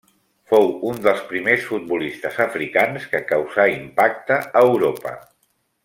[0.51, 5.15] Fou un dels primers futbolistes africans que causà impacte a Europa.